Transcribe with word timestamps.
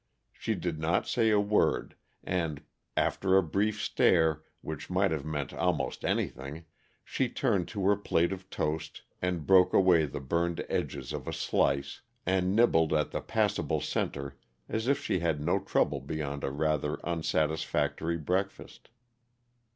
She 0.33 0.55
did 0.55 0.79
not 0.79 1.07
say 1.07 1.29
a 1.29 1.39
word, 1.39 1.95
and, 2.23 2.63
after 2.97 3.37
a 3.37 3.43
brief 3.43 3.79
stare 3.79 4.41
which 4.61 4.89
might 4.89 5.11
have 5.11 5.23
meant 5.25 5.53
almost 5.53 6.03
anything, 6.03 6.65
she 7.03 7.29
turned 7.29 7.67
to 7.67 7.85
her 7.85 7.95
plate 7.95 8.33
of 8.33 8.49
toast 8.49 9.03
and 9.21 9.45
broke 9.45 9.73
away 9.75 10.07
the 10.07 10.19
burned 10.19 10.65
edges 10.69 11.13
of 11.13 11.27
a 11.27 11.33
slice 11.33 12.01
and 12.25 12.55
nibbled 12.55 12.93
at 12.93 13.11
the 13.11 13.21
passable 13.21 13.79
center 13.79 14.39
as 14.67 14.87
if 14.87 15.03
she 15.03 15.19
had 15.19 15.39
no 15.39 15.59
trouble 15.59 15.99
beyond 15.99 16.43
a 16.43 16.49
rather 16.49 16.97
unsatisfactory 17.05 18.17
breakfast. 18.17 18.89